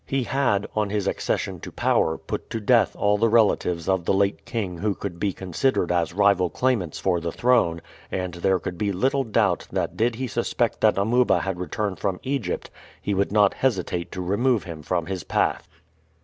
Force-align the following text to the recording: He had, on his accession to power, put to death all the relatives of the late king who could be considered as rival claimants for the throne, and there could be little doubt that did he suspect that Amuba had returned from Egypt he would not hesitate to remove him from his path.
He 0.07 0.23
had, 0.23 0.65
on 0.75 0.89
his 0.89 1.05
accession 1.05 1.59
to 1.59 1.71
power, 1.71 2.17
put 2.17 2.49
to 2.49 2.59
death 2.59 2.95
all 2.95 3.19
the 3.19 3.29
relatives 3.29 3.87
of 3.87 4.03
the 4.03 4.15
late 4.15 4.45
king 4.45 4.79
who 4.79 4.95
could 4.95 5.19
be 5.19 5.31
considered 5.31 5.91
as 5.91 6.11
rival 6.11 6.49
claimants 6.49 6.97
for 6.97 7.21
the 7.21 7.31
throne, 7.31 7.83
and 8.11 8.33
there 8.33 8.57
could 8.57 8.79
be 8.79 8.91
little 8.91 9.23
doubt 9.23 9.67
that 9.71 9.95
did 9.95 10.15
he 10.15 10.25
suspect 10.25 10.81
that 10.81 10.97
Amuba 10.97 11.41
had 11.41 11.59
returned 11.59 11.99
from 11.99 12.19
Egypt 12.23 12.71
he 12.99 13.13
would 13.13 13.31
not 13.31 13.53
hesitate 13.53 14.11
to 14.13 14.23
remove 14.23 14.63
him 14.63 14.81
from 14.81 15.05
his 15.05 15.23
path. 15.23 15.67